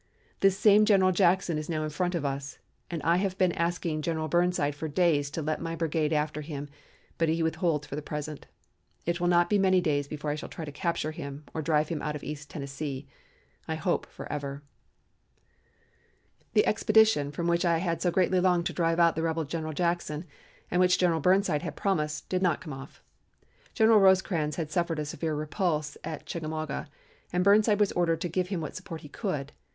This 0.39 0.57
same 0.57 0.83
General 0.85 1.11
Jackson 1.11 1.59
is 1.59 1.69
now 1.69 1.83
in 1.83 1.91
front 1.91 2.15
of 2.15 2.25
us, 2.25 2.57
and 2.89 3.03
I 3.03 3.17
have 3.17 3.37
been 3.37 3.51
asking 3.51 4.01
General 4.01 4.27
Burnside 4.27 4.73
for 4.73 4.87
days 4.87 5.29
to 5.29 5.43
let 5.43 5.61
my 5.61 5.75
brigade 5.75 6.11
after 6.11 6.41
him, 6.41 6.69
but 7.19 7.29
he 7.29 7.43
withholds 7.43 7.85
for 7.85 7.95
the 7.95 8.01
present. 8.01 8.47
It 9.05 9.19
will 9.19 9.27
not 9.27 9.47
be 9.47 9.59
many 9.59 9.79
days 9.79 10.07
before 10.07 10.31
I 10.31 10.35
shall 10.35 10.49
try 10.49 10.65
to 10.65 10.71
capture 10.71 11.11
him 11.11 11.43
or 11.53 11.61
drive 11.61 11.89
him 11.89 12.01
out 12.01 12.15
of 12.15 12.23
East 12.23 12.49
Tennessee, 12.49 13.07
I 13.67 13.75
hope 13.75 14.07
forever." 14.07 14.63
The 16.53 16.65
expedition 16.65 17.31
from 17.31 17.45
which 17.45 17.63
I 17.63 17.77
had 17.77 18.01
so 18.01 18.09
greatly 18.09 18.39
longed 18.39 18.65
to 18.65 18.73
drive 18.73 18.99
out 18.99 19.15
the 19.15 19.21
rebel 19.21 19.43
General 19.45 19.71
Jackson, 19.73 20.25
and 20.71 20.79
which 20.81 20.97
General 20.97 21.19
Burnside 21.19 21.61
had 21.61 21.75
promised, 21.75 22.27
did 22.27 22.41
not 22.41 22.59
come 22.59 22.73
off. 22.73 23.03
General 23.75 23.99
Rosecrans 23.99 24.55
had 24.55 24.71
suffered 24.71 24.97
a 24.97 25.05
severe 25.05 25.35
repulse 25.35 25.95
at 26.03 26.25
Chickamauga, 26.25 26.87
and 27.31 27.43
Burnside 27.43 27.79
was 27.79 27.91
ordered 27.91 28.21
to 28.21 28.29
give 28.29 28.47
him 28.47 28.61
what 28.61 28.75
support 28.75 29.01
he 29.01 29.07
could. 29.07 29.51